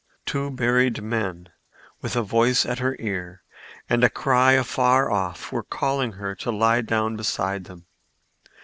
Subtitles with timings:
[0.25, 1.49] Two buried men
[2.01, 3.43] with a voice at her ear
[3.87, 7.85] and a cry afar off were calling her to lie down beside them.